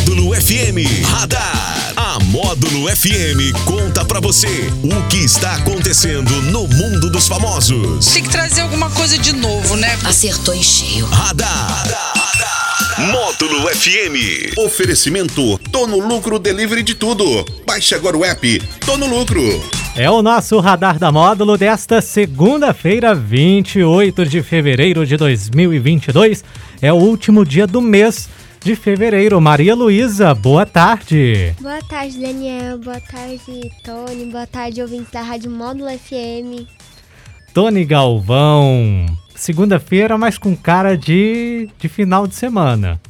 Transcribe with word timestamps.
Módulo 0.00 0.34
FM 0.34 1.04
Radar. 1.04 1.92
A 1.94 2.18
Módulo 2.24 2.88
FM 2.88 3.52
conta 3.66 4.02
pra 4.02 4.18
você 4.18 4.48
o 4.82 5.08
que 5.08 5.18
está 5.18 5.56
acontecendo 5.56 6.30
no 6.42 6.66
mundo 6.66 7.10
dos 7.10 7.28
famosos. 7.28 8.06
Tem 8.06 8.22
que 8.22 8.30
trazer 8.30 8.62
alguma 8.62 8.88
coisa 8.90 9.18
de 9.18 9.34
novo, 9.34 9.76
né? 9.76 9.98
Acertou 10.04 10.54
em 10.54 10.62
cheio. 10.62 11.04
Radar. 11.04 11.84
Módulo 12.98 13.68
FM. 13.68 14.56
Oferecimento 14.58 15.58
Tô 15.70 15.86
no 15.86 15.98
Lucro 15.98 16.38
Delivery 16.38 16.82
de 16.82 16.94
tudo. 16.94 17.44
Baixe 17.66 17.94
agora 17.94 18.16
o 18.16 18.24
app 18.24 18.62
Tô 18.86 18.96
no 18.96 19.06
Lucro. 19.06 19.62
É 19.96 20.08
o 20.10 20.22
nosso 20.22 20.58
radar 20.60 20.98
da 20.98 21.12
módulo 21.12 21.58
desta 21.58 22.00
segunda-feira, 22.00 23.14
28 23.14 24.24
de 24.24 24.42
fevereiro 24.42 25.04
de 25.04 25.16
2022. 25.16 26.42
É 26.80 26.90
o 26.92 26.96
último 26.96 27.44
dia 27.44 27.66
do 27.66 27.82
mês 27.82 28.28
de 28.62 28.76
fevereiro. 28.76 29.40
Maria 29.40 29.74
Luísa, 29.74 30.34
boa 30.34 30.66
tarde. 30.66 31.54
Boa 31.60 31.82
tarde, 31.82 32.20
Daniel. 32.20 32.78
Boa 32.78 33.00
tarde, 33.00 33.70
Tony. 33.82 34.26
Boa 34.26 34.46
tarde, 34.46 34.82
ouvintes 34.82 35.10
da 35.10 35.22
Rádio 35.22 35.50
Módulo 35.50 35.88
FM. 35.90 36.68
Tony 37.54 37.84
Galvão. 37.84 39.06
Segunda-feira, 39.34 40.18
mas 40.18 40.36
com 40.36 40.54
cara 40.54 40.96
de, 40.96 41.68
de 41.78 41.88
final 41.88 42.26
de 42.26 42.34
semana. 42.34 43.00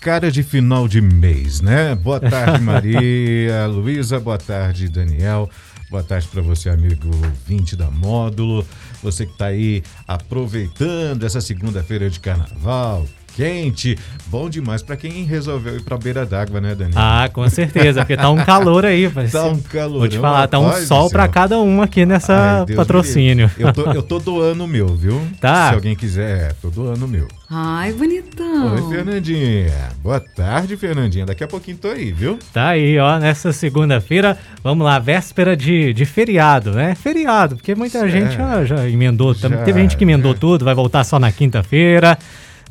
Cara 0.00 0.30
de 0.30 0.42
final 0.42 0.86
de 0.86 1.00
mês, 1.00 1.62
né? 1.62 1.94
Boa 1.94 2.20
tarde, 2.20 2.60
Maria 2.62 3.66
Luísa. 3.66 4.20
Boa 4.20 4.36
tarde, 4.36 4.88
Daniel. 4.88 5.48
Boa 5.90 6.02
tarde 6.02 6.28
para 6.28 6.42
você, 6.42 6.68
amigo 6.68 7.08
ouvinte 7.08 7.74
da 7.74 7.90
Módulo. 7.90 8.66
Você 9.02 9.24
que 9.24 9.32
está 9.32 9.46
aí 9.46 9.82
aproveitando 10.06 11.24
essa 11.24 11.40
segunda-feira 11.40 12.10
de 12.10 12.20
carnaval, 12.20 13.06
quente, 13.34 13.98
bom 14.26 14.48
demais 14.48 14.82
para 14.82 14.96
quem 14.96 15.24
resolveu 15.24 15.76
ir 15.76 15.82
para 15.82 15.96
beira 15.96 16.24
d'água, 16.24 16.60
né, 16.60 16.74
Daniel? 16.74 16.94
Ah, 16.96 17.28
com 17.32 17.48
certeza, 17.48 18.00
porque 18.00 18.16
tá 18.16 18.30
um 18.30 18.36
calor 18.44 18.84
aí. 18.84 19.06
Vai 19.06 19.26
Tá 19.28 19.46
um 19.46 19.60
calor. 19.60 19.98
Vou 20.00 20.08
te 20.08 20.18
falar, 20.18 20.46
tá 20.46 20.58
um 20.58 20.72
sol 20.72 21.10
para 21.10 21.26
cada 21.28 21.58
um 21.60 21.82
aqui 21.82 22.06
nessa 22.06 22.64
patrocínio. 22.74 23.50
Eu 23.58 23.72
tô, 23.72 23.92
eu 23.92 24.02
tô 24.02 24.18
doando 24.18 24.64
o 24.64 24.68
meu, 24.68 24.88
viu? 24.94 25.20
Tá. 25.40 25.70
Se 25.70 25.74
alguém 25.74 25.96
quiser, 25.96 26.50
é, 26.50 26.54
tô 26.60 26.70
doando 26.70 27.04
o 27.04 27.08
meu. 27.08 27.26
Ai, 27.50 27.92
bonitão. 27.92 28.74
Oi, 28.74 28.94
Fernandinha. 28.94 29.90
Boa 30.02 30.18
tarde, 30.20 30.76
Fernandinha. 30.76 31.26
Daqui 31.26 31.44
a 31.44 31.48
pouquinho 31.48 31.76
tô 31.76 31.88
aí, 31.88 32.10
viu? 32.12 32.38
Tá 32.52 32.68
aí, 32.68 32.98
ó, 32.98 33.18
nessa 33.18 33.52
segunda-feira, 33.52 34.36
vamos 34.62 34.84
lá, 34.84 34.98
véspera 34.98 35.56
de, 35.56 35.92
de 35.92 36.04
feriado, 36.04 36.72
né? 36.72 36.94
Feriado, 36.94 37.56
porque 37.56 37.74
muita 37.74 38.00
Certo. 38.00 38.12
gente 38.12 38.36
já, 38.36 38.64
já 38.64 38.88
emendou, 38.88 39.34
Já, 39.34 39.48
teve 39.64 39.80
gente 39.80 39.96
que 39.96 40.04
emendou 40.04 40.32
é. 40.32 40.34
tudo, 40.34 40.64
vai 40.64 40.74
voltar 40.74 41.04
só 41.04 41.18
na 41.18 41.30
quinta-feira, 41.30 42.18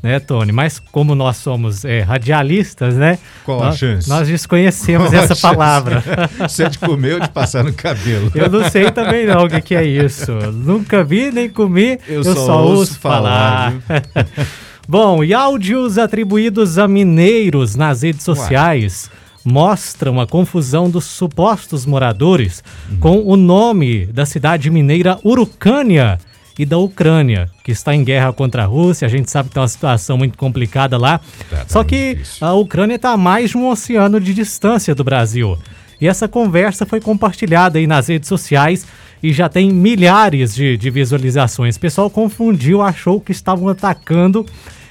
né, 0.04 0.20
Tony? 0.20 0.52
Mas 0.52 0.78
como 0.92 1.16
nós 1.16 1.38
somos 1.38 1.86
é, 1.86 2.02
radialistas, 2.02 2.96
né? 2.96 3.18
Qual 3.46 3.62
a 3.62 3.66
nós, 3.68 3.78
chance? 3.78 4.10
Nós 4.10 4.28
desconhecemos 4.28 5.10
Qual 5.10 5.22
a 5.22 5.24
essa 5.24 5.36
palavra. 5.38 6.04
Você 6.40 6.66
é 6.66 6.70
de 6.70 6.78
comer 6.78 7.14
ou 7.14 7.20
de 7.22 7.30
passar 7.30 7.64
no 7.64 7.72
cabelo? 7.74 8.30
Eu 8.36 8.50
não 8.50 8.70
sei 8.70 8.92
também 8.92 9.26
não 9.26 9.46
o 9.46 9.50
que, 9.50 9.62
que 9.62 9.74
é 9.76 9.84
isso. 9.86 10.32
Nunca 10.54 11.04
vi 11.04 11.32
nem 11.32 11.50
comi, 11.50 11.98
eu, 12.08 12.22
Eu 12.22 12.36
só, 12.36 12.46
só 12.46 12.66
ouço 12.66 13.00
falar. 13.00 13.74
falar, 13.88 14.28
Bom, 14.86 15.24
e 15.24 15.34
áudios 15.34 15.98
atribuídos 15.98 16.78
a 16.78 16.88
mineiros 16.90 17.74
nas 17.74 18.02
redes 18.02 18.24
sociais 18.24 19.10
mostram 19.46 20.20
a 20.20 20.28
confusão 20.28 20.90
dos 20.90 21.06
supostos 21.06 21.86
moradores 21.86 22.62
Uhum. 22.92 22.98
com 22.98 23.24
o 23.26 23.36
nome 23.38 24.06
da 24.08 24.26
cidade 24.26 24.70
mineira 24.70 25.18
Urucânia 25.24 26.18
e 26.58 26.66
da 26.66 26.78
Ucrânia, 26.78 27.50
que 27.64 27.72
está 27.72 27.96
em 27.96 28.04
guerra 28.04 28.32
contra 28.32 28.64
a 28.64 28.66
Rússia. 28.66 29.06
A 29.06 29.10
gente 29.10 29.30
sabe 29.30 29.50
que 29.50 29.56
tem 29.56 29.62
uma 29.62 29.68
situação 29.68 30.18
muito 30.18 30.38
complicada 30.38 30.98
lá. 30.98 31.20
Tá, 31.50 31.58
tá 31.58 31.66
Só 31.68 31.84
que 31.84 32.16
difícil. 32.16 32.48
a 32.48 32.54
Ucrânia 32.54 32.96
está 32.96 33.12
a 33.12 33.18
mais 33.18 33.52
de 33.52 33.58
um 33.58 33.68
oceano 33.68 34.20
de 34.20 34.34
distância 34.34 34.94
do 34.94 35.04
Brasil. 35.04 35.58
E 36.00 36.08
essa 36.08 36.28
conversa 36.28 36.86
foi 36.86 37.00
compartilhada 37.00 37.80
aí 37.80 37.88
nas 37.88 38.08
redes 38.08 38.28
sociais 38.28 38.86
e 39.22 39.32
já 39.32 39.48
tem 39.48 39.72
milhares 39.72 40.54
de, 40.54 40.78
de 40.78 40.90
visualizações. 40.90 41.76
O 41.76 41.80
pessoal 41.80 42.10
confundiu, 42.10 42.82
achou 42.82 43.22
que 43.22 43.32
estavam 43.32 43.70
atacando 43.70 44.46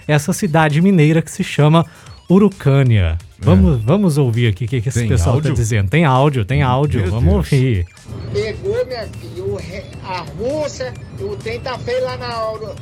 essa 0.08 0.32
cidade 0.32 0.80
mineira 0.80 1.20
que 1.20 1.30
se 1.30 1.44
chama 1.44 1.84
Urucânia. 2.30 3.18
Vamos, 3.42 3.82
vamos 3.82 4.18
ouvir 4.18 4.46
aqui 4.48 4.64
o 4.64 4.68
que, 4.68 4.80
que 4.80 4.88
esse 4.88 5.00
Tem 5.00 5.08
pessoal 5.08 5.36
está 5.38 5.48
áudio? 5.48 5.54
dizendo. 5.54 5.90
Tem 5.90 6.04
áudio, 6.04 6.44
tem 6.44 6.62
áudio. 6.62 7.02
Meu 7.02 7.10
vamos 7.10 7.24
Deus. 7.24 7.36
ouvir. 7.52 7.86
Pegou, 8.32 8.86
minha 8.86 9.06
filha, 9.08 9.44
o 9.44 9.58
a 10.04 10.20
Rússia, 10.20 10.94
o 11.20 11.36
trem 11.36 11.60
tá 11.60 11.76
feio 11.78 12.04
lá, 12.04 12.16
na, 12.16 12.28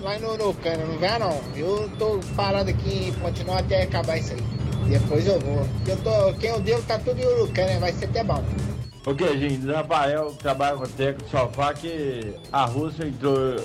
lá 0.03 0.19
no 0.19 0.32
Urucânia, 0.32 0.84
não 0.87 0.98
vê 0.98 1.19
não? 1.19 1.41
Eu 1.56 1.91
tô 1.98 2.21
parado 2.37 2.71
aqui 2.71 3.09
em 3.09 3.12
Pontinó 3.15 3.54
até 3.56 3.82
acabar 3.82 4.19
isso 4.19 4.34
aí. 4.34 4.43
Depois 4.88 5.26
eu 5.26 5.41
vou. 5.41 5.66
Eu 5.87 5.97
tô, 5.98 6.34
quem 6.38 6.50
eu 6.50 6.60
devo 6.60 6.82
tá 6.82 6.98
tudo 6.98 7.19
em 7.19 7.25
Urucânia, 7.27 7.78
vai 7.78 7.92
ser 7.92 8.04
até 8.06 8.22
bom. 8.22 8.44
Ok, 9.06 9.38
gente, 9.38 9.66
Rafael 9.66 10.32
trabalha 10.38 10.77
com 10.77 10.84
o 10.84 10.88
técnico 10.88 11.25
de 11.25 11.31
sofá 11.31 11.72
que 11.72 12.34
a 12.53 12.66
Rússia 12.66 13.04
entrou 13.06 13.56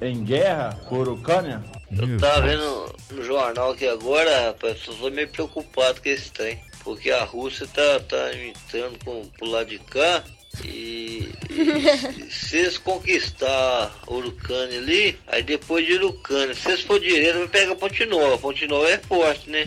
em 0.00 0.24
guerra 0.24 0.78
com 0.88 0.96
a. 0.96 1.62
Meu 1.90 2.08
Eu 2.08 2.18
tava 2.18 2.40
vendo 2.42 2.94
no 3.10 3.22
jornal 3.22 3.72
aqui 3.72 3.86
agora, 3.86 4.46
rapaz, 4.46 4.78
eu 4.86 4.94
tô 4.94 5.10
meio 5.10 5.28
preocupado 5.28 6.00
com 6.00 6.08
esse 6.08 6.30
trem. 6.30 6.58
Porque 6.84 7.10
a 7.10 7.24
Rússia 7.24 7.66
tá, 7.66 8.00
tá 8.00 8.30
entrando 8.34 8.98
com, 9.04 9.26
pro 9.36 9.50
lado 9.50 9.68
de 9.68 9.78
cá 9.78 10.22
e, 10.64 11.28
e 11.50 12.26
se 12.30 12.58
eles 12.58 12.78
conquistar 12.78 13.92
a 14.06 14.12
Urucânia 14.12 14.78
ali, 14.78 15.18
aí 15.26 15.42
depois 15.42 15.86
de 15.86 15.94
Urucânia, 15.94 16.54
se 16.54 16.68
eles 16.68 16.82
for 16.82 16.98
direito, 16.98 17.38
vai 17.38 17.48
pegar 17.48 17.76
Ponte 17.76 18.04
Nova. 18.06 18.38
Ponte 18.38 18.66
Nova 18.66 18.88
é 18.88 18.98
forte, 18.98 19.50
né? 19.50 19.66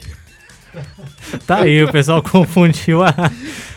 Tá 1.46 1.64
aí, 1.64 1.84
o 1.84 1.92
pessoal 1.92 2.24
confundiu 2.24 3.04
a, 3.04 3.14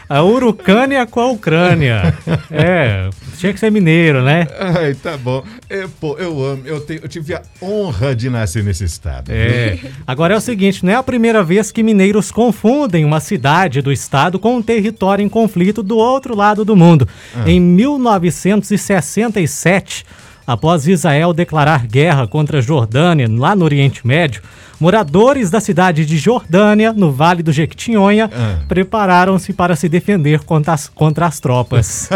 a 0.09 0.23
Urucânia 0.23 1.07
com 1.07 1.21
a 1.21 1.31
Ucrânia. 1.31 2.15
É, 2.51 3.11
tinha 3.39 3.53
que 3.53 3.61
ser 3.61 3.71
mineiro, 3.71 4.23
né? 4.23 4.49
Ai, 4.59 4.95
tá 4.95 5.17
bom. 5.17 5.45
Eu, 5.69 5.89
pô, 6.01 6.17
eu 6.19 6.45
amo, 6.45 6.63
eu, 6.65 6.81
tenho, 6.81 7.01
eu 7.03 7.09
tive 7.09 7.35
a 7.35 7.43
honra 7.61 8.15
de 8.15 8.31
nascer 8.31 8.63
nesse 8.63 8.85
estado. 8.85 9.31
É. 9.31 9.77
Agora 10.07 10.35
é 10.35 10.37
o 10.37 10.41
seguinte, 10.41 10.85
não 10.85 10.93
é 10.93 10.97
a 10.97 11.03
primeira 11.03 11.43
vez 11.43 11.73
que 11.73 11.83
mineiros 11.83 12.31
confundem 12.31 13.05
uma 13.05 13.19
cidade 13.21 13.83
do 13.83 13.93
estado 13.93 14.39
com 14.39 14.57
um 14.57 14.63
território 14.63 15.25
em 15.25 15.29
conflito 15.29 15.83
do 15.83 15.97
outro 15.97 16.37
lado 16.37 16.65
do 16.65 16.77
mundo. 16.77 17.09
Em 17.47 17.61
1967, 17.61 20.07
após 20.47 20.87
Israel 20.87 21.33
declarar 21.33 21.87
guerra 21.87 22.27
contra 22.27 22.59
a 22.59 22.61
Jordânia, 22.61 23.27
lá 23.31 23.55
no 23.57 23.65
Oriente 23.65 24.07
Médio, 24.07 24.43
moradores 24.81 25.51
da 25.51 25.61
cidade 25.61 26.05
de 26.05 26.19
Jordânia, 26.19 26.93
no 26.93 27.11
Vale 27.13 27.43
do 27.43 27.53
Jequitinhonha, 27.53 28.31
Ah. 28.33 28.59
prepararam-se 28.69 29.53
para 29.53 29.77
se 29.77 29.89
defender 29.89 30.41
contra 30.45 30.73
as, 30.75 30.89
contra 30.89 31.27
as 31.27 31.41
tropas. 31.41 32.09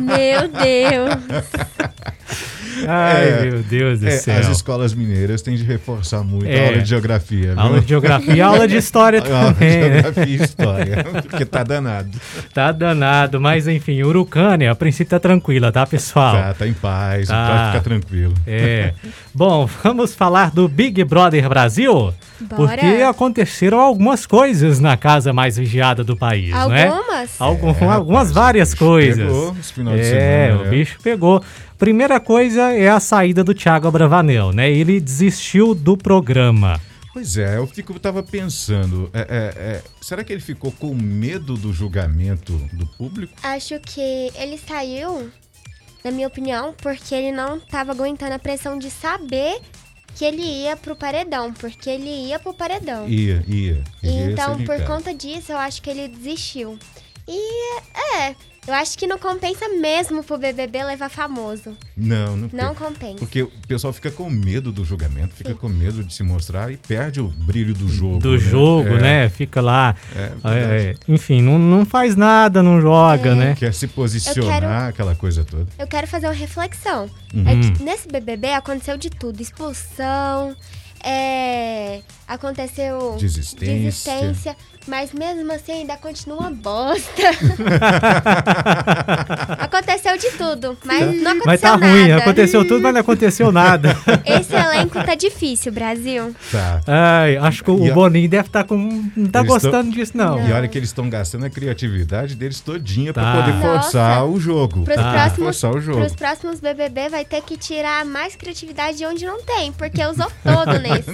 Meu 0.00 0.48
Deus. 0.48 1.48
Ai, 2.86 3.28
É, 3.28 3.40
meu 3.50 3.62
Deus 3.62 4.00
do 4.00 4.08
É, 4.08 4.10
céu. 4.12 4.38
as 4.38 4.48
escolas 4.48 4.94
mineiras 4.94 5.42
têm 5.42 5.56
de 5.56 5.64
reforçar 5.64 6.22
muito 6.22 6.46
É. 6.46 6.60
a 6.60 6.66
aula 6.68 6.78
de 6.82 6.88
geografia, 6.88 7.52
viu? 7.52 7.60
Aula 7.60 7.80
de 7.80 7.88
geografia 7.88 8.34
e 8.34 8.40
aula 8.40 8.68
de 8.68 8.76
história 8.78 9.20
Aula 9.20 9.52
de 9.52 9.54
também, 9.54 9.68
né? 9.80 10.02
geografia 10.02 10.24
e 10.24 10.34
história, 10.42 11.04
porque 11.28 11.44
tá 11.44 11.62
danado. 11.62 12.10
Tá 12.54 12.72
danado, 12.72 13.40
mas 13.40 13.66
enfim, 13.68 14.02
Urucânia, 14.02 14.70
a 14.70 14.74
princípio 14.74 15.10
tá 15.10 15.18
tranquila, 15.20 15.72
tá, 15.72 15.86
pessoal? 15.86 16.34
Tá, 16.34 16.54
tá 16.54 16.66
em 16.66 16.72
paz, 16.74 17.28
Tá. 17.28 17.46
pode 17.48 17.66
ficar 17.68 17.80
tranquilo. 17.82 18.34
É. 18.46 18.92
Bom, 19.34 19.68
vamos 19.82 20.14
falar 20.14 20.50
do 20.50 20.68
Big 20.68 21.02
Brother 21.04 21.48
Brasil? 21.48 22.12
Bora. 22.40 22.76
Porque 22.78 23.02
aconteceram 23.02 23.80
algumas 23.80 24.24
coisas 24.24 24.78
na 24.78 24.96
casa 24.96 25.32
mais 25.32 25.56
vigiada 25.56 26.04
do 26.04 26.16
país, 26.16 26.50
não 26.50 26.72
é? 26.72 26.86
Algumas? 26.86 27.30
Algum- 27.40 27.74
É, 27.80 27.84
algumas 27.88 28.30
várias 28.30 28.68
o 28.68 28.72
bicho 28.74 28.84
coisas. 28.84 29.26
pegou 29.26 29.56
esse 29.58 29.72
final 29.72 29.94
de 29.94 30.00
é, 30.00 30.04
semana, 30.48 30.60
o 30.60 30.64
né? 30.64 30.70
bicho 30.70 30.98
pegou. 31.02 31.42
Primeira 31.78 32.18
coisa 32.18 32.72
é 32.72 32.88
a 32.88 32.98
saída 32.98 33.44
do 33.44 33.54
Thiago 33.54 33.86
Abravanel, 33.86 34.52
né? 34.52 34.68
Ele 34.68 35.00
desistiu 35.00 35.76
do 35.76 35.96
programa. 35.96 36.80
Pois 37.12 37.36
é, 37.36 37.56
eu 37.56 37.68
fico, 37.68 37.92
eu 37.92 38.00
tava 38.00 38.20
pensando, 38.20 39.08
é, 39.12 39.20
é, 39.20 39.62
é, 39.62 39.82
será 40.00 40.24
que 40.24 40.32
ele 40.32 40.40
ficou 40.40 40.72
com 40.72 40.92
medo 40.92 41.54
do 41.54 41.72
julgamento 41.72 42.52
do 42.72 42.84
público? 42.84 43.32
Acho 43.44 43.78
que 43.78 44.30
ele 44.34 44.58
saiu, 44.58 45.30
na 46.04 46.10
minha 46.10 46.26
opinião, 46.26 46.74
porque 46.82 47.14
ele 47.14 47.30
não 47.30 47.60
tava 47.60 47.92
aguentando 47.92 48.34
a 48.34 48.38
pressão 48.40 48.76
de 48.76 48.90
saber 48.90 49.60
que 50.16 50.24
ele 50.24 50.42
ia 50.42 50.76
pro 50.76 50.96
paredão, 50.96 51.52
porque 51.52 51.88
ele 51.88 52.10
ia 52.10 52.40
pro 52.40 52.52
paredão. 52.52 53.08
Ia, 53.08 53.44
ia. 53.46 53.84
E 54.02 54.08
ia 54.08 54.30
então, 54.32 54.64
por 54.64 54.84
conta 54.84 55.14
disso, 55.14 55.52
eu 55.52 55.58
acho 55.58 55.80
que 55.80 55.90
ele 55.90 56.08
desistiu. 56.08 56.76
E 57.26 57.80
é, 58.16 58.34
eu 58.68 58.74
acho 58.74 58.96
que 58.98 59.06
não 59.06 59.18
compensa 59.18 59.66
mesmo 59.80 60.22
pro 60.22 60.38
BBB 60.38 60.84
levar 60.84 61.08
famoso. 61.08 61.76
Não, 61.96 62.36
não, 62.36 62.50
Não 62.52 62.74
porque- 62.74 62.84
compensa. 62.84 63.18
Porque 63.18 63.42
o 63.42 63.50
pessoal 63.66 63.92
fica 63.92 64.10
com 64.10 64.28
medo 64.30 64.70
do 64.70 64.84
julgamento, 64.84 65.34
fica 65.34 65.54
com 65.54 65.68
medo 65.68 66.04
de 66.04 66.12
se 66.14 66.22
mostrar 66.22 66.70
e 66.70 66.76
perde 66.76 67.20
o 67.20 67.28
brilho 67.28 67.74
do 67.74 67.88
jogo. 67.88 68.18
Do 68.18 68.32
né? 68.32 68.38
jogo, 68.38 68.88
É, 68.90 69.00
né? 69.00 69.28
Fica 69.28 69.60
lá. 69.60 69.96
É, 70.14 70.20
é, 70.44 70.50
verdade. 70.78 70.98
enfim, 71.08 71.40
não, 71.42 71.58
não 71.58 71.84
faz 71.84 72.14
nada, 72.14 72.62
não 72.62 72.80
joga, 72.80 73.30
É. 73.30 73.34
né? 73.34 73.54
Quer 73.58 73.72
se 73.74 73.86
posicionar, 73.88 74.60
quero- 74.60 74.88
aquela 74.90 75.14
coisa 75.14 75.44
toda. 75.44 75.66
Eu 75.78 75.86
quero 75.86 76.06
fazer 76.06 76.26
uma 76.26 76.34
reflexão. 76.34 77.08
Uhum. 77.34 77.44
É 77.48 77.56
que 77.74 77.82
nesse 77.82 78.06
BBB 78.08 78.52
aconteceu 78.52 78.96
de 78.98 79.10
tudo. 79.10 79.40
Expulsão, 79.40 80.54
é, 81.02 82.00
aconteceu 82.26 83.16
Desistência. 83.18 83.74
desistência. 83.74 84.56
Mas 84.86 85.12
mesmo 85.12 85.52
assim 85.52 85.72
ainda 85.72 85.98
continua 85.98 86.38
uma 86.38 86.50
bosta. 86.50 87.12
aconteceu 89.98 90.30
de 90.30 90.36
tudo, 90.36 90.78
mas 90.84 91.00
não 91.00 91.32
aconteceu 91.32 91.42
Mas 91.46 91.60
tá 91.60 91.70
nada. 91.76 91.86
ruim, 91.92 92.12
aconteceu 92.12 92.64
tudo, 92.68 92.80
mas 92.82 92.94
não 92.94 93.00
aconteceu 93.00 93.52
nada. 93.52 93.96
Esse 94.24 94.54
elenco 94.54 95.02
tá 95.04 95.14
difícil, 95.14 95.72
Brasil. 95.72 96.34
Tá. 96.50 96.80
Ai, 96.86 97.36
acho 97.36 97.62
que 97.64 97.70
o 97.70 97.84
E 97.84 97.90
a- 97.90 97.94
Boninho 97.94 98.28
deve 98.28 98.48
estar 98.48 98.64
com. 98.64 98.76
Não 99.16 99.26
tá 99.28 99.40
Eles 99.40 99.50
gostando 99.50 99.72
tão- 99.84 99.90
disso, 99.90 100.12
não. 100.16 100.46
E 100.48 100.52
olha 100.52 100.68
que 100.68 100.78
eles 100.78 100.88
estão 100.90 101.08
gastando 101.08 101.44
a 101.46 101.50
criatividade 101.50 102.34
deles 102.34 102.60
todinha 102.60 103.12
Tá. 103.12 103.20
pra 103.20 103.42
poder 103.42 103.60
forçar 103.60 104.24
o 104.26 104.38
jogo. 104.40 104.82
Pros, 104.84 104.96
Tá. 104.96 105.12
próximos, 105.12 105.38
Forçar 105.60 105.74
o 105.74 105.80
jogo. 105.80 105.98
pros 106.00 106.14
próximos 106.14 106.60
BBB 106.60 107.08
vai 107.08 107.24
ter 107.24 107.42
que 107.42 107.56
tirar 107.56 108.04
mais 108.04 108.36
criatividade 108.36 108.98
de 108.98 109.06
onde 109.06 109.24
não 109.26 109.42
tem, 109.42 109.72
porque 109.72 110.04
usou 110.04 110.30
todo 110.42 110.78
nesse. 110.80 111.10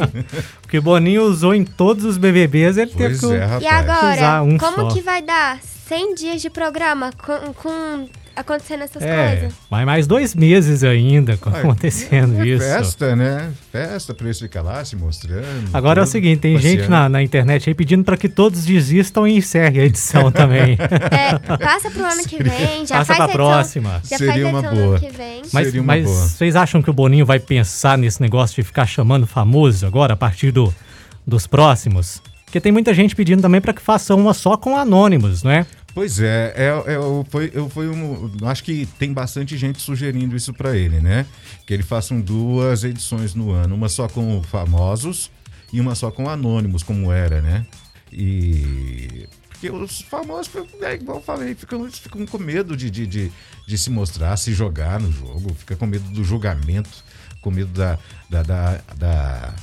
Porque 0.60 0.78
o 0.78 0.82
Boninho 0.82 1.22
usou 1.24 1.54
em 1.54 1.64
todos 1.64 2.04
os 2.04 2.16
BBBs, 2.18 2.76
ele 2.76 2.90
teve 2.92 3.18
Pois 3.18 3.32
que. 3.32 3.36
é, 3.38 3.44
rapaz. 3.44 3.62
E 3.62 3.66
agora, 3.66 4.14
Usar 4.16 4.42
um 4.42 4.58
como 4.58 4.76
só. 4.76 4.88
que 4.94 5.00
vai 5.00 5.22
dar 5.22 5.58
100 5.88 6.14
dias 6.14 6.42
de 6.42 6.50
programa 6.50 7.10
com, 7.12 7.52
com 7.54 8.08
acontecendo 8.36 8.82
essas 8.82 9.02
É, 9.02 9.36
coisas? 9.36 9.54
vai 9.70 9.84
mais 9.84 10.06
dois 10.06 10.34
meses 10.34 10.82
ainda 10.84 11.34
acontecendo 11.40 12.40
É 12.42 12.46
isso. 12.46 12.64
Festa, 12.64 13.14
né? 13.16 13.50
Festa 13.72 14.12
pra 14.14 14.26
eles 14.26 14.38
ficar 14.38 14.62
lá 14.62 14.84
se 14.84 14.96
mostrando. 14.96 15.70
Agora 15.72 16.00
é 16.00 16.02
o 16.02 16.04
tudo, 16.04 16.12
seguinte, 16.12 16.40
tem 16.40 16.58
gente 16.58 16.82
passeando. 16.82 16.90
na, 16.90 17.08
na 17.08 17.22
internet 17.22 17.68
aí 17.68 17.74
pedindo 17.74 18.04
para 18.04 18.16
que 18.16 18.28
todos 18.28 18.64
desistam 18.64 19.26
e 19.26 19.36
encerrem 19.36 19.80
a 19.82 19.84
edição 19.84 20.30
também. 20.32 20.76
É, 21.10 21.56
passa 21.58 21.90
pro 21.90 22.04
ano 22.04 22.22
que 22.24 22.42
vem, 22.42 22.86
já 22.86 22.96
Passa 22.96 23.14
faz 23.14 23.16
pra 23.18 23.24
edição, 23.26 23.34
próxima. 23.34 24.00
Já 24.04 24.18
Seria 24.18 24.32
faz 24.32 24.44
uma 24.46 24.62
boa. 24.62 24.96
ano 24.96 25.00
que 25.00 25.10
vem. 25.10 25.42
Mas, 25.52 25.66
Seria 25.66 25.80
uma 25.82 25.86
mas 25.94 26.04
boa. 26.04 26.16
vocês 26.28 26.56
acham 26.56 26.82
que 26.82 26.90
o 26.90 26.92
Boninho 26.92 27.26
vai 27.26 27.38
pensar 27.38 27.96
nesse 27.98 28.20
negócio 28.20 28.56
de 28.56 28.62
ficar 28.62 28.86
chamando 28.86 29.26
famoso 29.26 29.86
agora, 29.86 30.14
a 30.14 30.16
partir 30.16 30.50
do, 30.50 30.74
dos 31.26 31.46
próximos? 31.46 32.22
Porque 32.44 32.60
tem 32.60 32.70
muita 32.72 32.94
gente 32.94 33.16
pedindo 33.16 33.42
também 33.42 33.60
para 33.60 33.72
que 33.72 33.82
façam 33.82 34.16
uma 34.18 34.32
só 34.32 34.56
com 34.56 34.76
anônimos, 34.76 35.42
não 35.42 35.50
é? 35.50 35.66
Pois 35.94 36.18
é, 36.18 36.52
é, 36.56 36.66
é, 36.66 37.24
foi, 37.30 37.50
eu, 37.54 37.68
foi 37.70 37.88
um, 37.88 38.30
acho 38.46 38.64
que 38.64 38.84
tem 38.98 39.12
bastante 39.12 39.56
gente 39.56 39.80
sugerindo 39.80 40.34
isso 40.34 40.52
pra 40.52 40.76
ele, 40.76 40.98
né? 41.00 41.24
Que 41.64 41.72
ele 41.72 41.84
faça 41.84 42.12
duas 42.20 42.82
edições 42.82 43.34
no 43.34 43.52
ano, 43.52 43.76
uma 43.76 43.88
só 43.88 44.08
com 44.08 44.42
famosos 44.42 45.30
e 45.72 45.80
uma 45.80 45.94
só 45.94 46.10
com 46.10 46.28
anônimos, 46.28 46.82
como 46.82 47.12
era, 47.12 47.40
né? 47.40 47.64
E 48.12 49.28
porque 49.48 49.70
os 49.70 50.00
famosos, 50.02 50.50
é 50.82 50.94
igual 50.94 51.18
eu 51.18 51.22
falei, 51.22 51.54
ficam, 51.54 51.88
ficam 51.90 52.26
com 52.26 52.38
medo 52.38 52.76
de, 52.76 52.90
de, 52.90 53.06
de, 53.06 53.32
de 53.66 53.78
se 53.78 53.88
mostrar, 53.88 54.36
se 54.36 54.52
jogar 54.52 55.00
no 55.00 55.10
jogo, 55.12 55.54
fica 55.54 55.76
com 55.76 55.86
medo 55.86 56.08
do 56.10 56.24
julgamento, 56.24 57.04
com 57.40 57.50
medo 57.50 57.70
da, 57.72 57.98
da, 58.28 58.42
da, 58.42 58.80
da- 58.96 59.54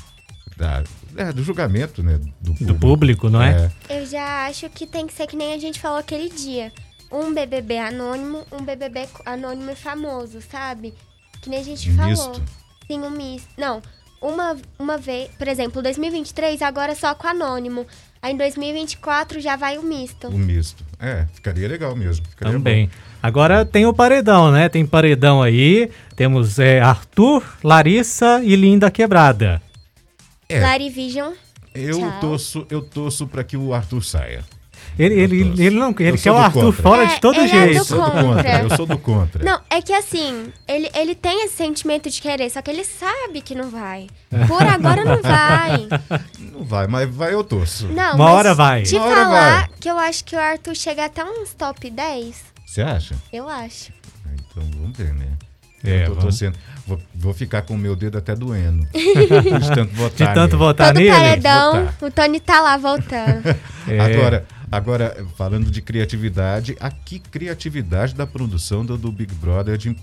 da- 0.58 0.84
é, 1.18 1.32
do 1.32 1.44
julgamento, 1.44 2.02
né? 2.04 2.20
Do 2.42 2.54
público, 2.54 2.80
público, 2.80 3.30
não 3.30 3.42
é? 3.42 3.72
Eu 3.90 4.06
já 4.06 4.46
acho 4.48 4.70
que 4.70 4.86
tem 4.86 5.06
que 5.08 5.14
ser 5.14 5.28
que 5.28 5.36
nem 5.36 5.54
a 5.54 5.58
gente 5.58 5.80
falou 5.80 5.98
aquele 6.00 6.30
dia. 6.30 6.72
Um 7.12 7.34
BBB 7.34 7.78
anônimo, 7.78 8.46
um 8.52 8.64
BBB 8.64 9.08
anônimo 9.26 9.72
e 9.72 9.76
famoso, 9.76 10.40
sabe? 10.42 10.94
Que 11.42 11.50
nem 11.50 11.60
a 11.60 11.64
gente 11.64 11.90
Um 11.90 11.96
falou. 11.96 12.10
misto. 12.10 12.42
Sim, 12.88 13.00
um 13.02 13.10
misto. 13.10 13.50
Não, 13.58 13.82
uma, 14.22 14.56
uma 14.80 14.98
vez, 14.98 15.30
por 15.38 15.48
exemplo, 15.48 15.82
2023 15.82 16.62
agora 16.62 16.96
só 16.96 17.14
com 17.16 17.28
anônimo. 17.28 17.86
Aí 18.22 18.34
em 18.34 18.38
2024 18.38 19.40
já 19.42 19.56
vai 19.56 19.78
o 19.80 19.84
misto. 19.84 20.28
O 20.28 20.38
misto. 20.38 20.86
É, 21.00 21.26
ficaria 21.34 21.68
legal 21.68 21.96
mesmo. 21.96 22.26
Ficaria 22.30 22.54
Também. 22.54 22.86
bom. 22.86 22.92
Agora 23.24 23.66
tem 23.66 23.86
o 23.86 23.94
paredão, 23.94 24.52
né? 24.52 24.70
Tem 24.70 24.86
paredão 24.86 25.42
aí. 25.42 25.90
Temos 26.16 26.60
é, 26.60 26.80
Arthur, 26.80 27.44
Larissa 27.64 28.40
e 28.44 28.56
Linda 28.56 28.90
Quebrada. 28.92 29.62
É. 30.54 30.60
Larivision. 30.60 31.34
Eu 31.74 32.00
Tchau. 32.00 32.20
torço, 32.20 32.66
eu 32.70 32.82
torço 32.82 33.26
para 33.28 33.44
que 33.44 33.56
o 33.56 33.74
Arthur 33.74 34.04
saia. 34.04 34.44
Ele, 35.00 35.14
ele, 35.14 35.42
ele 35.64 35.76
não 35.80 35.96
ele 35.98 36.18
quer 36.18 36.32
o 36.32 36.38
Arthur 36.38 36.66
contra. 36.66 36.84
fora 36.84 37.04
É, 37.04 37.06
de 37.06 37.22
todo 37.22 37.36
ele 37.40 37.46
é 37.46 37.48
jeito. 37.48 37.78
Eu 37.78 37.86
sou 37.86 38.04
do 38.04 38.12
contra. 38.12 38.62
Eu 38.62 38.76
sou 38.76 38.86
do 38.86 38.98
contra. 38.98 39.44
Não, 39.46 39.62
é 39.70 39.82
que 39.82 39.94
assim, 39.94 40.52
ele, 40.68 40.90
ele 40.94 41.16
tem 41.16 41.46
esse 41.46 41.56
sentimento 41.56 42.10
de 42.10 42.22
querer, 42.22 42.50
só 42.50 42.62
que 42.62 42.70
ele 42.70 42.84
sabe 42.84 43.42
que 43.42 43.56
não 43.56 43.70
vai. 43.70 44.08
Por 44.48 44.62
agora 44.64 45.06
não 45.06 45.22
vai. 45.22 45.88
Não 46.52 46.64
vai, 46.66 46.88
mas 46.88 47.10
vai 47.10 47.34
eu 47.34 47.44
torço. 47.44 47.88
Não, 47.88 48.16
Uma 48.16 48.26
mas 48.26 48.34
hora 48.36 48.54
vai. 48.54 48.84
Te 48.84 48.96
Uma 48.98 49.06
hora 49.06 49.16
falar 49.24 49.60
vai. 49.60 49.70
que 49.80 49.90
eu 49.90 49.98
acho 49.98 50.26
que 50.26 50.36
o 50.36 50.40
Arthur 50.40 50.76
chega 50.76 51.06
até 51.06 51.24
uns 51.24 51.54
top 51.54 51.90
10. 51.90 52.44
Você 52.66 52.82
acha? 52.82 53.16
Eu 53.32 53.48
acho. 53.48 53.94
Então 54.52 54.64
vamos 54.78 54.98
ver, 54.98 55.14
né? 55.14 55.28
É, 55.84 56.02
eu 56.04 56.06
tô 56.06 56.10
vamos. 56.10 56.24
torcendo. 56.24 56.58
Vou, 56.86 57.00
vou 57.14 57.34
ficar 57.34 57.62
com 57.64 57.74
o 57.74 57.78
meu 57.78 57.96
dedo 57.96 58.18
até 58.18 58.36
doendo. 58.36 58.88
de 58.94 59.76
tanto 59.76 59.94
votar. 59.96 60.28
De 60.28 60.34
tanto 60.34 60.52
nele. 60.54 60.58
votar 60.58 60.88
Todo 60.88 60.98
nele. 60.98 61.12
paredão, 61.12 61.72
Votar. 61.86 61.96
o 62.02 62.12
Tony 62.12 62.40
tá 62.40 62.62
lá 62.62 62.78
voltando. 62.78 63.44
É. 63.88 64.00
Agora, 64.00 64.46
agora, 64.72 65.26
falando 65.36 65.72
de 65.72 65.82
criatividade, 65.82 66.78
a 66.80 66.92
que 66.92 67.18
criatividade 67.20 68.14
da 68.14 68.28
produção 68.28 68.86
do, 68.86 68.96
do 68.96 69.12
Big 69.12 69.34
Brother 69.34 69.76
de 69.76 69.98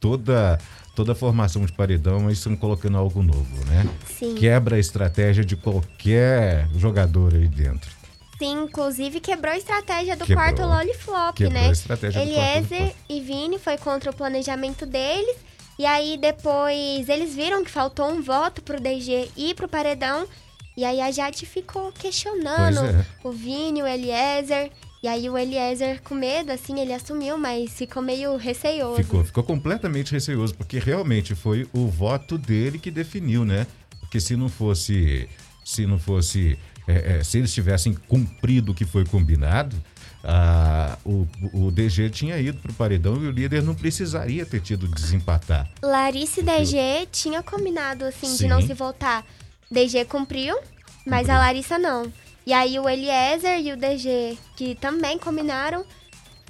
toda, 0.00 0.58
toda 0.96 1.12
a 1.12 1.14
formação 1.14 1.64
de 1.64 1.72
paredão, 1.72 2.24
eles 2.24 2.38
estão 2.38 2.56
colocando 2.56 2.98
algo 2.98 3.22
novo, 3.22 3.46
né? 3.68 3.86
Sim. 4.18 4.34
Quebra 4.34 4.74
a 4.74 4.78
estratégia 4.80 5.44
de 5.44 5.54
qualquer 5.54 6.66
jogador 6.76 7.32
aí 7.34 7.46
dentro. 7.46 7.99
Sim, 8.40 8.62
inclusive 8.62 9.20
quebrou 9.20 9.52
a 9.52 9.58
estratégia 9.58 10.16
do 10.16 10.24
Quebrou. 10.24 10.42
quarto 10.42 10.62
Lollipop, 10.62 11.36
Quebrou 11.36 11.60
né? 11.60 11.68
a 11.68 11.72
estratégia 11.72 12.22
Eliezer 12.22 12.94
e 13.06 13.20
Vini 13.20 13.58
foi 13.58 13.76
contra 13.76 14.10
o 14.10 14.14
planejamento 14.14 14.86
deles. 14.86 15.36
E 15.78 15.84
aí 15.84 16.16
depois 16.16 17.06
eles 17.10 17.34
viram 17.34 17.62
que 17.62 17.70
faltou 17.70 18.10
um 18.10 18.22
voto 18.22 18.62
pro 18.62 18.80
DG 18.80 19.30
e 19.36 19.54
pro 19.54 19.68
Paredão. 19.68 20.26
E 20.74 20.86
aí 20.86 21.02
a 21.02 21.10
Jade 21.10 21.44
ficou 21.44 21.92
questionando 21.92 22.80
é. 22.80 23.04
o 23.22 23.30
Vini, 23.30 23.82
o 23.82 23.86
Eliezer. 23.86 24.70
E 25.02 25.08
aí 25.08 25.28
o 25.28 25.36
Eliezer, 25.36 26.00
com 26.02 26.14
medo, 26.14 26.50
assim, 26.50 26.80
ele 26.80 26.94
assumiu, 26.94 27.36
mas 27.36 27.72
ficou 27.72 28.02
meio 28.02 28.38
receioso. 28.38 28.96
Ficou, 28.96 29.22
ficou 29.22 29.42
completamente 29.42 30.12
receoso, 30.12 30.54
porque 30.54 30.78
realmente 30.78 31.34
foi 31.34 31.68
o 31.74 31.88
voto 31.88 32.38
dele 32.38 32.78
que 32.78 32.90
definiu, 32.90 33.44
né? 33.44 33.66
Porque 34.00 34.18
se 34.18 34.34
não 34.34 34.48
fosse. 34.48 35.28
Se 35.62 35.86
não 35.86 35.98
fosse. 35.98 36.58
É, 36.90 37.18
é, 37.18 37.24
se 37.24 37.38
eles 37.38 37.52
tivessem 37.52 37.94
cumprido 37.94 38.72
o 38.72 38.74
que 38.74 38.84
foi 38.84 39.04
combinado, 39.04 39.76
ah, 40.22 40.98
o, 41.04 41.26
o 41.52 41.70
DG 41.70 42.10
tinha 42.10 42.38
ido 42.38 42.58
pro 42.58 42.72
paredão 42.72 43.22
e 43.22 43.26
o 43.26 43.30
líder 43.30 43.62
não 43.62 43.74
precisaria 43.74 44.44
ter 44.44 44.60
tido 44.60 44.86
de 44.86 44.94
desempatar. 44.94 45.68
Larissa 45.82 46.40
e 46.40 46.42
DG 46.42 47.08
tinha 47.10 47.42
combinado, 47.42 48.04
assim, 48.04 48.36
de 48.36 48.46
não 48.46 48.60
Sim. 48.60 48.68
se 48.68 48.74
voltar. 48.74 49.24
DG 49.70 50.04
cumpriu, 50.04 50.58
mas 51.06 51.28
a 51.28 51.38
Larissa 51.38 51.78
não. 51.78 52.12
E 52.46 52.52
aí 52.52 52.78
o 52.78 52.88
Eliezer 52.88 53.60
e 53.60 53.72
o 53.72 53.76
DG, 53.76 54.36
que 54.56 54.74
também 54.74 55.18
combinaram, 55.18 55.84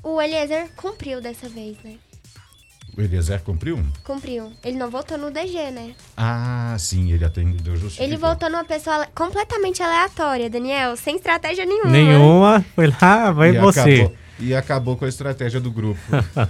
o 0.03 0.21
Eliezer 0.21 0.71
cumpriu 0.75 1.21
dessa 1.21 1.49
vez, 1.49 1.77
né? 1.85 1.97
O 2.97 3.01
Eliezer 3.01 3.41
cumpriu? 3.43 3.79
Cumpriu. 4.05 4.53
Ele 4.65 4.77
não 4.77 4.91
votou 4.91 5.17
no 5.17 5.31
DG, 5.31 5.71
né? 5.71 5.91
Ah, 6.17 6.75
sim, 6.79 7.13
ele 7.13 7.25
até 7.25 7.43
deu 7.43 7.77
justiça. 7.77 8.03
Ele 8.03 8.17
votou 8.17 8.51
numa 8.51 8.65
pessoa 8.65 9.07
completamente 9.15 9.83
aleatória, 9.83 10.51
Daniel, 10.51 10.97
sem 10.97 11.17
estratégia 11.17 11.65
nenhuma. 11.65 11.91
Nenhuma. 11.91 12.65
Foi 12.75 12.93
lá, 13.01 13.31
vai 13.31 13.51
e 13.51 13.59
você. 13.59 13.81
Acabou, 13.81 14.17
e 14.41 14.55
acabou 14.55 14.97
com 14.97 15.05
a 15.05 15.09
estratégia 15.09 15.61
do 15.61 15.71
grupo. 15.71 16.01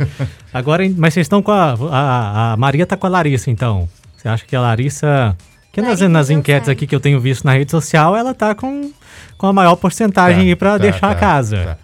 Agora, 0.53 0.83
mas 0.97 1.15
vocês 1.15 1.25
estão 1.25 1.43
com 1.43 1.53
a, 1.53 1.75
a. 1.91 2.53
a 2.53 2.57
Maria 2.57 2.87
tá 2.87 2.97
com 2.97 3.07
a 3.07 3.11
Larissa, 3.11 3.51
então. 3.51 3.89
Você 4.17 4.29
acha 4.29 4.45
que 4.45 4.55
a 4.57 4.61
Larissa. 4.61 5.37
Que 5.73 5.81
nas, 5.81 5.91
Larissa 5.91 6.09
nas 6.09 6.29
não 6.31 6.39
enquetes 6.39 6.69
aqui 6.69 6.87
que 6.87 6.95
eu 6.95 7.01
tenho 7.01 7.21
visto 7.21 7.45
na 7.45 7.53
rede 7.53 7.71
social, 7.71 8.17
ela 8.17 8.35
tá 8.35 8.55
com, 8.55 8.91
com 9.39 9.47
a 9.47 9.53
maior 9.53 9.77
porcentagem 9.77 10.49
aí 10.49 10.57
pra 10.57 10.73
Tá, 10.73 10.79
deixar 10.79 11.01
tá, 11.01 11.11
a 11.11 11.15
casa. 11.15 11.65
tá. 11.65 11.79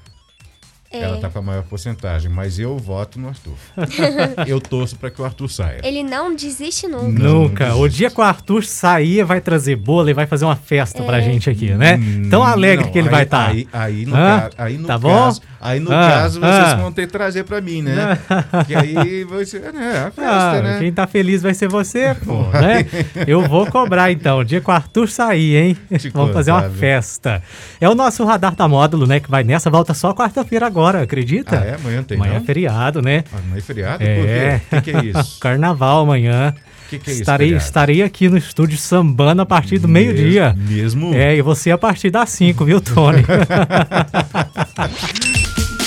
É. 0.97 1.03
Ela 1.05 1.17
tá 1.19 1.29
com 1.29 1.39
a 1.39 1.43
maior 1.43 1.63
porcentagem, 1.65 2.31
mas 2.31 2.59
eu 2.59 2.77
voto 2.79 3.19
no 3.19 3.29
Arthur. 3.29 3.55
eu 4.47 4.61
torço 4.61 4.97
para 4.97 5.11
que 5.11 5.21
o 5.21 5.25
Arthur 5.25 5.49
saia. 5.49 5.81
Ele 5.83 6.03
não 6.03 6.35
desiste 6.35 6.87
nunca. 6.89 7.23
Nunca. 7.23 7.75
O 7.77 7.89
dia 7.89 8.11
que 8.11 8.21
o 8.21 8.25
Arthur 8.25 8.65
sair, 8.65 9.25
vai 9.25 9.41
trazer 9.41 9.77
bolo 9.77 10.09
e 10.11 10.15
vai 10.15 10.27
fazer 10.27 10.45
uma 10.45 10.57
festa 10.57 11.03
pra 11.03 11.21
gente 11.21 11.49
aqui, 11.51 11.71
né? 11.73 11.99
Tão 12.31 12.43
alegre 12.43 12.85
Não, 12.87 12.93
que 12.93 12.99
ele 12.99 13.09
aí- 13.09 13.15
vai 13.15 13.23
estar. 13.25 13.49
Aí, 13.51 13.69
aí, 13.73 14.07
no, 14.07 14.15
Hã? 14.17 14.41
ca- 14.41 14.65
aí 14.65 14.79
no 14.79 14.87
Tá 14.87 14.99
bom? 14.99 15.09
caso, 15.25 15.43
aí 15.61 15.81
no 15.81 15.91
Ah, 15.93 16.09
caso 16.09 16.41
vocês 16.41 16.55
ah. 16.55 16.75
vão 16.77 16.93
ter 16.93 17.07
que 17.07 17.13
trazer 17.13 17.45
pra 17.45 17.61
mim, 17.61 17.83
né? 17.83 18.19
que 18.67 18.75
aí 18.75 19.25
vai 19.25 19.45
ser, 19.45 19.73
né, 19.73 20.05
a 20.07 20.11
festa, 20.11 20.31
Ah, 20.31 20.63
né? 20.63 20.79
Quem 20.79 20.93
tá 20.93 21.07
feliz 21.07 21.43
vai 21.43 21.55
ser 21.55 21.69
você, 21.69 22.15
pô, 22.25 22.43
né? 22.51 22.87
Eu 23.27 23.43
vou 23.49 23.67
cobrar 23.67 24.11
então, 24.13 24.39
o 24.39 24.45
dia 24.45 24.61
que 24.61 24.69
o 24.71 24.73
Arthur 24.73 25.09
sair, 25.09 25.57
hein? 25.57 25.77
Te 25.99 26.09
Vamos 26.11 26.33
fazer 26.33 26.51
uma 26.53 26.69
festa. 26.71 27.43
É 27.81 27.89
o 27.89 27.95
nosso 27.95 28.25
radar 28.25 28.55
da 28.55 28.67
módulo, 28.69 29.07
né? 29.07 29.21
Que 29.21 29.31
vai 29.31 29.45
nessa, 29.45 29.69
volta 29.71 29.93
só 29.95 30.13
quarta-feira 30.15 30.67
agora, 30.67 30.86
acredita? 30.95 31.59
Ah, 31.59 31.65
é? 31.65 31.75
Amanhã 31.75 32.03
tem, 32.03 32.17
Amanhã 32.17 32.35
não? 32.35 32.41
é 32.41 32.45
feriado, 32.45 33.03
né? 33.03 33.25
Amanhã 33.33 33.59
é 33.59 33.61
feriado? 33.61 34.05
É. 34.05 34.61
O 34.71 34.83
que, 34.83 34.83
que 34.83 34.91
é 34.97 35.05
isso? 35.05 35.39
Carnaval 35.41 36.03
amanhã. 36.03 36.55
Que 36.89 36.99
que 37.01 37.11
é 37.11 37.13
isso, 37.15 37.23
estarei, 37.23 37.49
feriado? 37.49 37.65
estarei 37.67 38.03
aqui 38.03 38.29
no 38.29 38.37
estúdio 38.37 38.79
sambando 38.79 39.43
a 39.43 39.47
partir 39.47 39.79
do 39.79 39.89
meio-dia. 39.89 40.55
Mesmo? 40.57 41.13
É, 41.15 41.35
e 41.37 41.43
você 41.43 41.73
a 41.73 41.79
partir 41.79 42.11
das 42.11 42.31
5, 42.31 42.65
viu, 42.65 42.81
Tony? 42.81 43.25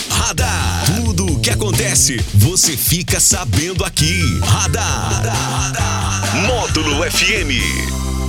Radar. 0.10 0.84
Tudo 0.86 1.26
o 1.34 1.40
que 1.40 1.50
acontece, 1.50 2.18
você 2.36 2.76
fica 2.76 3.20
sabendo 3.20 3.86
aqui. 3.86 4.40
Radar. 4.44 5.24
Módulo 6.46 7.04
FM. 7.10 8.29